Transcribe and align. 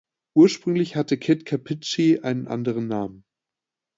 Ursprünglich 0.33 0.95
hatten 0.95 1.19
Kid 1.19 1.45
Kapichi 1.45 2.21
einen 2.21 2.47
anderen 2.47 2.87
Namen. 2.87 3.23